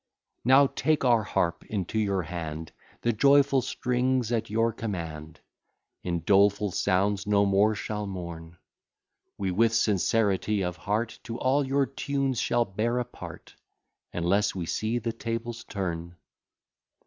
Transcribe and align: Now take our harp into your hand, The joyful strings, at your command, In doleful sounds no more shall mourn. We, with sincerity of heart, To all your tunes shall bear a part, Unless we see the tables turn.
Now 0.43 0.65
take 0.65 1.05
our 1.05 1.21
harp 1.21 1.63
into 1.67 1.99
your 1.99 2.23
hand, 2.23 2.71
The 3.01 3.13
joyful 3.13 3.61
strings, 3.61 4.31
at 4.31 4.49
your 4.49 4.73
command, 4.73 5.39
In 6.01 6.21
doleful 6.21 6.71
sounds 6.71 7.27
no 7.27 7.45
more 7.45 7.75
shall 7.75 8.07
mourn. 8.07 8.57
We, 9.37 9.51
with 9.51 9.75
sincerity 9.75 10.63
of 10.63 10.75
heart, 10.75 11.19
To 11.25 11.37
all 11.37 11.63
your 11.63 11.85
tunes 11.85 12.39
shall 12.39 12.65
bear 12.65 12.97
a 12.97 13.05
part, 13.05 13.53
Unless 14.11 14.55
we 14.55 14.65
see 14.65 14.97
the 14.97 15.13
tables 15.13 15.63
turn. 15.65 16.15